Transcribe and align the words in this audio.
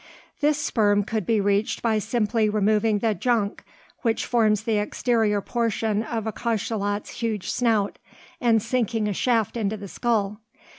This 0.39 0.57
sperm 0.57 1.03
could 1.03 1.27
be 1.27 1.39
reached 1.39 1.83
by 1.83 1.99
simply 1.99 2.49
removing 2.49 2.97
the 2.97 3.13
"junk" 3.13 3.63
which 4.01 4.25
forms 4.25 4.63
the 4.63 4.79
exterior 4.79 5.41
portion 5.41 6.01
of 6.01 6.25
a 6.25 6.31
cachalot's 6.33 7.11
huge 7.11 7.51
snout, 7.51 7.99
and 8.41 8.63
sinking 8.63 9.07
a 9.07 9.13
shaft 9.13 9.55
into 9.55 9.77
the 9.77 9.87
skull. 9.87 10.41